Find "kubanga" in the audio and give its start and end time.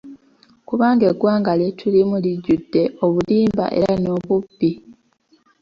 0.67-1.03